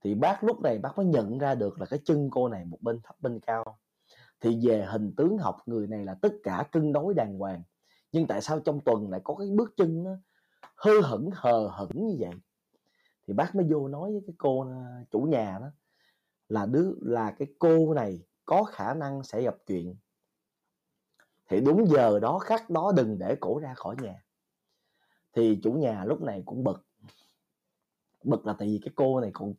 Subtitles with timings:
[0.00, 2.78] thì bác lúc này bác mới nhận ra được là cái chân cô này một
[2.80, 3.78] bên thấp bên cao.
[4.40, 7.62] Thì về hình tướng học, người này là tất cả cân đối đàng hoàng.
[8.12, 10.10] Nhưng tại sao trong tuần lại có cái bước chân nó
[10.76, 12.32] hơ hững, hờ hững như vậy?
[13.26, 15.70] Thì bác mới vô nói với cái cô à, chủ nhà đó
[16.48, 19.96] là đứa, là cái cô này có khả năng sẽ gặp chuyện.
[21.48, 24.24] Thì đúng giờ đó, khắc đó đừng để cổ ra khỏi nhà.
[25.32, 26.86] Thì chủ nhà lúc này cũng bực.
[28.24, 29.54] Bực là tại vì cái cô này còn